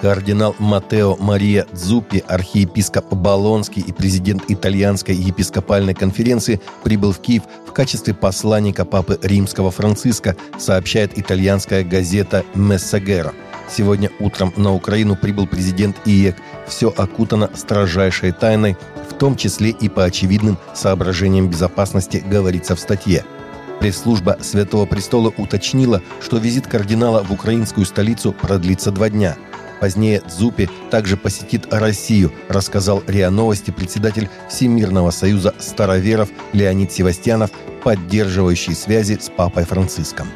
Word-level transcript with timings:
Кардинал 0.00 0.54
Матео 0.58 1.16
Мария 1.16 1.66
Дзуппи, 1.72 2.22
архиепископ 2.28 3.12
Болонский 3.14 3.82
и 3.82 3.92
президент 3.92 4.44
Итальянской 4.48 5.14
епископальной 5.14 5.94
конференции 5.94 6.60
прибыл 6.84 7.12
в 7.12 7.18
Киев 7.18 7.42
в 7.66 7.72
качестве 7.72 8.12
посланника 8.12 8.84
Папы 8.84 9.18
Римского 9.22 9.70
Франциска, 9.70 10.36
сообщает 10.58 11.18
итальянская 11.18 11.82
газета 11.82 12.44
«Мессагеро». 12.54 13.32
Сегодня 13.68 14.10
утром 14.20 14.52
на 14.56 14.72
Украину 14.72 15.16
прибыл 15.16 15.46
президент 15.46 15.96
ИЕК. 16.04 16.36
Все 16.68 16.92
окутано 16.96 17.50
строжайшей 17.54 18.32
тайной, 18.32 18.76
в 19.10 19.14
том 19.14 19.36
числе 19.36 19.70
и 19.70 19.88
по 19.88 20.04
очевидным 20.04 20.58
соображениям 20.74 21.48
безопасности, 21.48 22.22
говорится 22.24 22.76
в 22.76 22.80
статье. 22.80 23.24
Пресс-служба 23.80 24.38
Святого 24.40 24.86
Престола 24.86 25.32
уточнила, 25.36 26.00
что 26.20 26.38
визит 26.38 26.66
кардинала 26.66 27.22
в 27.24 27.32
украинскую 27.32 27.84
столицу 27.86 28.32
продлится 28.32 28.90
два 28.90 29.10
дня. 29.10 29.36
Позднее 29.80 30.22
Дзупи 30.26 30.68
также 30.90 31.16
посетит 31.16 31.72
Россию, 31.72 32.32
рассказал 32.48 33.02
РИА 33.06 33.30
Новости 33.30 33.70
председатель 33.70 34.28
Всемирного 34.48 35.10
союза 35.10 35.54
староверов 35.58 36.28
Леонид 36.52 36.92
Севастьянов, 36.92 37.50
поддерживающий 37.82 38.74
связи 38.74 39.18
с 39.20 39.30
Папой 39.30 39.64
Франциском. 39.64 40.28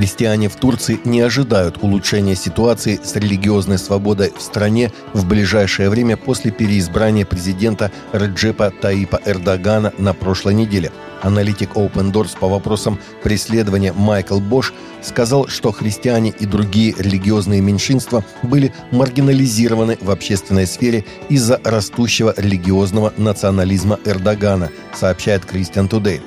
Христиане 0.00 0.48
в 0.48 0.56
Турции 0.56 0.98
не 1.04 1.20
ожидают 1.20 1.76
улучшения 1.82 2.34
ситуации 2.34 2.98
с 3.02 3.16
религиозной 3.16 3.76
свободой 3.76 4.32
в 4.34 4.40
стране 4.40 4.92
в 5.12 5.28
ближайшее 5.28 5.90
время 5.90 6.16
после 6.16 6.50
переизбрания 6.50 7.26
президента 7.26 7.92
Реджепа 8.14 8.70
Таипа 8.70 9.20
Эрдогана 9.26 9.92
на 9.98 10.14
прошлой 10.14 10.54
неделе. 10.54 10.90
Аналитик 11.20 11.72
Open 11.74 12.12
Doors 12.12 12.30
по 12.40 12.48
вопросам 12.48 12.98
преследования 13.22 13.92
Майкл 13.92 14.40
Бош 14.40 14.72
сказал, 15.02 15.48
что 15.48 15.70
христиане 15.70 16.30
и 16.30 16.46
другие 16.46 16.94
религиозные 16.96 17.60
меньшинства 17.60 18.24
были 18.42 18.72
маргинализированы 18.92 19.98
в 20.00 20.10
общественной 20.10 20.66
сфере 20.66 21.04
из-за 21.28 21.60
растущего 21.62 22.32
религиозного 22.38 23.12
национализма 23.18 24.00
Эрдогана, 24.06 24.70
сообщает 24.94 25.44
Christian 25.44 25.90
Today. 25.90 26.22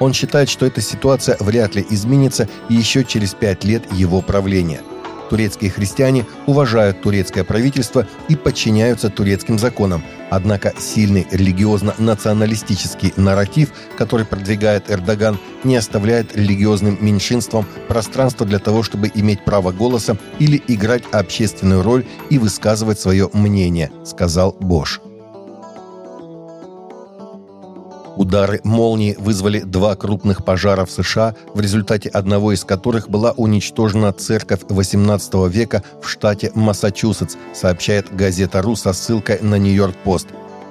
Он 0.00 0.12
считает, 0.12 0.48
что 0.48 0.66
эта 0.66 0.80
ситуация 0.80 1.36
вряд 1.40 1.74
ли 1.74 1.86
изменится 1.88 2.48
еще 2.68 3.04
через 3.04 3.34
пять 3.34 3.64
лет 3.64 3.82
его 3.92 4.20
правления. 4.20 4.80
Турецкие 5.30 5.70
христиане 5.70 6.24
уважают 6.46 7.02
турецкое 7.02 7.42
правительство 7.42 8.06
и 8.28 8.36
подчиняются 8.36 9.10
турецким 9.10 9.58
законам, 9.58 10.04
однако 10.30 10.72
сильный 10.78 11.26
религиозно-националистический 11.32 13.12
нарратив, 13.16 13.72
который 13.98 14.24
продвигает 14.24 14.88
Эрдоган, 14.88 15.38
не 15.64 15.76
оставляет 15.76 16.36
религиозным 16.36 16.98
меньшинствам 17.00 17.66
пространства 17.88 18.46
для 18.46 18.60
того, 18.60 18.84
чтобы 18.84 19.10
иметь 19.14 19.44
право 19.44 19.72
голоса 19.72 20.16
или 20.38 20.62
играть 20.68 21.02
общественную 21.10 21.82
роль 21.82 22.04
и 22.30 22.38
высказывать 22.38 23.00
свое 23.00 23.28
мнение, 23.32 23.90
сказал 24.04 24.56
Бош. 24.60 25.00
Удары 28.16 28.60
молнии 28.64 29.14
вызвали 29.18 29.60
два 29.60 29.94
крупных 29.94 30.44
пожара 30.44 30.84
в 30.84 30.90
США, 30.90 31.34
в 31.54 31.60
результате 31.60 32.08
одного 32.08 32.52
из 32.52 32.64
которых 32.64 33.08
была 33.10 33.32
уничтожена 33.32 34.12
церковь 34.12 34.62
XVIII 34.62 35.48
века 35.50 35.82
в 36.02 36.08
штате 36.08 36.50
Массачусетс, 36.54 37.36
сообщает 37.54 38.14
газета 38.14 38.62
«Ру» 38.62 38.74
со 38.74 38.92
ссылкой 38.92 39.38
на 39.42 39.56
«Нью-Йорк-Пост». 39.58 40.28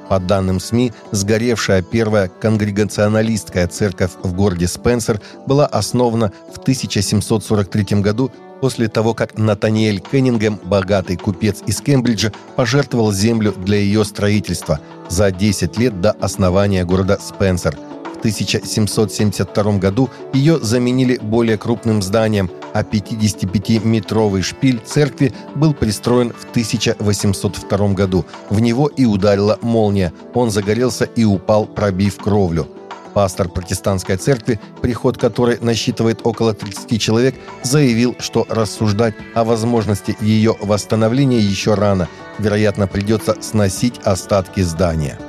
По 0.09 0.19
данным 0.19 0.59
СМИ, 0.59 0.93
сгоревшая 1.11 1.81
первая 1.81 2.27
конгрегационалистская 2.27 3.67
церковь 3.67 4.11
в 4.21 4.33
городе 4.33 4.67
Спенсер 4.67 5.19
была 5.47 5.65
основана 5.65 6.31
в 6.53 6.59
1743 6.59 8.01
году 8.01 8.31
после 8.61 8.87
того, 8.87 9.13
как 9.13 9.37
Натаниэль 9.37 9.99
Кеннингем, 9.99 10.59
богатый 10.63 11.17
купец 11.17 11.61
из 11.65 11.81
Кембриджа, 11.81 12.31
пожертвовал 12.55 13.11
землю 13.11 13.53
для 13.53 13.77
ее 13.77 14.05
строительства 14.05 14.79
за 15.09 15.31
10 15.31 15.77
лет 15.77 16.01
до 16.01 16.11
основания 16.11 16.85
города 16.85 17.19
Спенсер. 17.21 17.77
В 18.25 18.27
1772 18.27 19.77
году 19.77 20.09
ее 20.33 20.57
заменили 20.59 21.19
более 21.21 21.59
крупным 21.59 22.01
зданием, 22.01 22.49
а 22.73 22.81
55-метровый 22.81 24.41
шпиль 24.41 24.81
церкви 24.83 25.31
был 25.53 25.75
пристроен 25.75 26.33
в 26.33 26.49
1802 26.49 27.89
году. 27.89 28.25
В 28.49 28.59
него 28.59 28.87
и 28.87 29.05
ударила 29.05 29.59
молния. 29.61 30.11
Он 30.33 30.49
загорелся 30.49 31.05
и 31.05 31.23
упал, 31.23 31.67
пробив 31.67 32.17
кровлю. 32.17 32.67
Пастор 33.13 33.47
протестантской 33.47 34.17
церкви, 34.17 34.59
приход 34.81 35.19
которой 35.19 35.59
насчитывает 35.61 36.21
около 36.23 36.55
30 36.55 36.99
человек, 36.99 37.35
заявил, 37.61 38.15
что 38.17 38.47
рассуждать 38.49 39.13
о 39.35 39.43
возможности 39.43 40.17
ее 40.19 40.55
восстановления 40.61 41.39
еще 41.39 41.75
рано. 41.75 42.09
Вероятно, 42.39 42.87
придется 42.87 43.39
сносить 43.39 43.99
остатки 44.03 44.61
здания. 44.61 45.19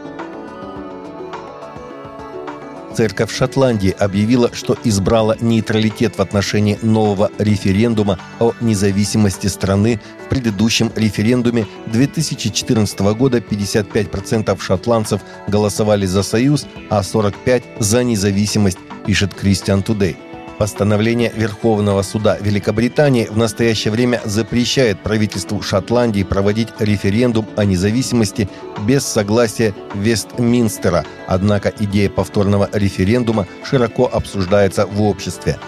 Церковь 2.96 3.30
Шотландии 3.30 3.94
объявила, 3.98 4.50
что 4.54 4.74
избрала 4.82 5.36
нейтралитет 5.42 6.16
в 6.16 6.22
отношении 6.22 6.78
нового 6.80 7.30
референдума 7.36 8.18
о 8.40 8.54
независимости 8.62 9.48
страны. 9.48 10.00
В 10.24 10.30
предыдущем 10.30 10.90
референдуме 10.96 11.66
2014 11.88 12.98
года 13.14 13.38
55% 13.38 14.58
шотландцев 14.62 15.20
голосовали 15.46 16.06
за 16.06 16.22
союз, 16.22 16.66
а 16.88 17.02
45% 17.02 17.64
за 17.80 18.02
независимость, 18.02 18.78
пишет 19.04 19.32
Christian 19.40 19.84
Today. 19.84 20.16
Постановление 20.58 21.30
Верховного 21.36 22.00
суда 22.00 22.38
Великобритании 22.40 23.26
в 23.26 23.36
настоящее 23.36 23.92
время 23.92 24.22
запрещает 24.24 24.98
правительству 25.02 25.60
Шотландии 25.60 26.22
проводить 26.22 26.68
референдум 26.78 27.46
о 27.56 27.64
независимости 27.66 28.48
без 28.86 29.04
согласия 29.04 29.74
Вестминстера, 29.94 31.04
однако 31.26 31.72
идея 31.78 32.08
повторного 32.08 32.70
референдума 32.72 33.46
широко 33.64 34.08
обсуждается 34.10 34.86
в 34.86 35.02
обществе. 35.02 35.58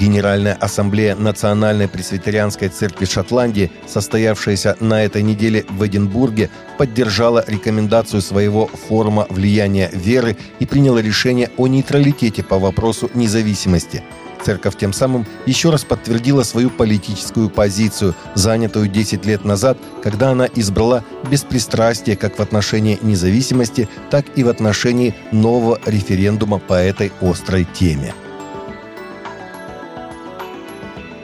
Генеральная 0.00 0.54
ассамблея 0.54 1.14
Национальной 1.16 1.88
пресвитерианской 1.88 2.68
церкви 2.68 3.04
Шотландии, 3.04 3.70
состоявшаяся 3.86 4.76
на 4.80 5.04
этой 5.04 5.22
неделе 5.22 5.66
в 5.68 5.84
Эдинбурге, 5.84 6.48
поддержала 6.78 7.44
рекомендацию 7.46 8.22
своего 8.22 8.68
форума 8.68 9.26
влияния 9.28 9.90
веры 9.92 10.38
и 10.58 10.66
приняла 10.66 11.02
решение 11.02 11.50
о 11.58 11.66
нейтралитете 11.66 12.42
по 12.42 12.58
вопросу 12.58 13.10
независимости– 13.12 14.02
Церковь 14.44 14.76
тем 14.76 14.92
самым 14.92 15.26
еще 15.46 15.70
раз 15.70 15.84
подтвердила 15.84 16.42
свою 16.42 16.70
политическую 16.70 17.50
позицию, 17.50 18.14
занятую 18.34 18.88
10 18.88 19.26
лет 19.26 19.44
назад, 19.44 19.78
когда 20.02 20.30
она 20.30 20.46
избрала 20.46 21.04
беспристрастие 21.30 22.16
как 22.16 22.38
в 22.38 22.42
отношении 22.42 22.98
независимости, 23.02 23.88
так 24.10 24.26
и 24.36 24.44
в 24.44 24.48
отношении 24.48 25.14
нового 25.32 25.78
референдума 25.86 26.58
по 26.58 26.74
этой 26.74 27.12
острой 27.20 27.64
теме. 27.64 28.14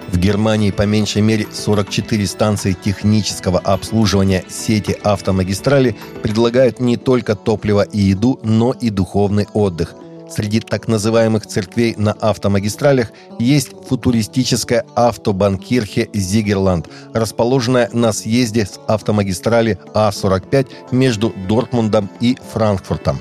В 0.09 0.19
Германии 0.19 0.71
по 0.71 0.83
меньшей 0.83 1.23
мере 1.23 1.47
44 1.53 2.27
станции 2.27 2.73
технического 2.73 3.59
обслуживания 3.59 4.45
сети 4.49 4.97
автомагистрали 5.03 5.97
предлагают 6.23 6.79
не 6.79 6.97
только 6.97 7.35
топливо 7.35 7.83
и 7.83 7.99
еду, 7.99 8.39
но 8.45 8.73
и 8.73 8.91
духовный 8.91 9.49
отдых– 9.53 9.95
Среди 10.29 10.61
так 10.61 10.89
называемых 10.89 11.47
церквей 11.47 11.95
на 11.97 12.13
автомагистралях 12.13 13.13
есть 13.39 13.73
футуристическая 13.87 14.85
Autobahnkirche 14.95 16.09
Siegerland, 16.15 16.89
расположенная 17.13 17.91
на 17.93 18.13
съезде 18.13 18.65
с 18.65 18.81
автомагистрали 18.87 19.79
А45 19.93 20.67
между 20.93 21.33
Дортмундом 21.47 22.09
и 22.21 22.37
Франкфуртом. 22.53 23.21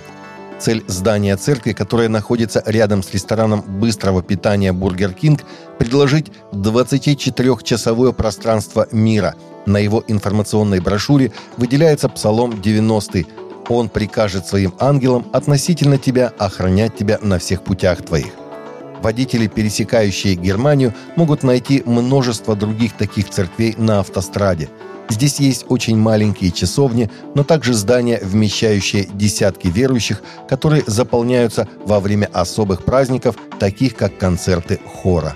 Цель 0.60 0.84
здания 0.88 1.36
церкви, 1.36 1.74
которая 1.74 2.08
находится 2.08 2.64
рядом 2.66 3.04
с 3.04 3.12
рестораном 3.14 3.62
быстрого 3.62 4.24
питания 4.24 4.72
«Burger 4.72 5.12
King», 5.12 5.42
предложить 5.78 6.32
24-часовое 6.54 8.14
пространство 8.14 8.88
мира. 8.92 9.36
На 9.66 9.78
его 9.78 10.04
информационной 10.08 10.80
брошюре 10.80 11.34
выделяется 11.58 12.08
Псалом 12.08 12.62
90 12.62 13.26
он 13.70 13.90
прикажет 13.90 14.46
своим 14.46 14.74
ангелам 14.80 15.26
относительно 15.34 15.98
тебя 15.98 16.32
охранять 16.38 16.96
тебя 16.96 17.20
на 17.22 17.40
всех 17.40 17.64
путях 17.64 18.04
твоих. 18.04 18.34
Водители, 19.02 19.48
пересекающие 19.48 20.36
Германию, 20.36 20.94
могут 21.16 21.44
найти 21.44 21.84
множество 21.86 22.56
других 22.56 22.94
таких 22.94 23.30
церквей 23.30 23.76
на 23.78 24.00
автостраде. 24.00 24.70
Здесь 25.10 25.40
есть 25.42 25.66
очень 25.68 25.98
маленькие 25.98 26.52
часовни, 26.52 27.10
но 27.36 27.44
также 27.44 27.74
здания, 27.74 28.20
вмещающие 28.24 29.06
десятки 29.14 29.68
верующих, 29.68 30.24
которые 30.48 30.84
заполняются 30.88 31.68
во 31.86 32.00
время 32.00 32.30
особых 32.32 32.86
праздников, 32.86 33.36
таких 33.60 33.96
как 33.96 34.18
концерты 34.18 34.80
хора. 34.86 35.36